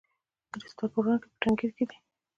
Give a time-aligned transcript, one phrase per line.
[0.51, 1.97] کریستال پلورونکی په تنګیر کې دی.